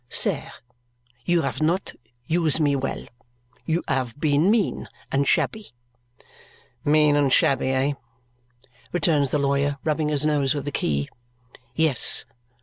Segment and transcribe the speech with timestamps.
[0.09, 0.49] "Sir,
[1.25, 1.93] you have not
[2.25, 3.05] use me well.
[3.67, 5.73] You have been mean and shabby."
[6.83, 7.93] "Mean and shabby, eh?"
[8.91, 11.07] returns the lawyer, rubbing his nose with the key.
[11.75, 12.25] "Yes.